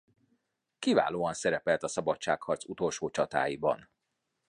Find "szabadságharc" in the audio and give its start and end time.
1.87-2.65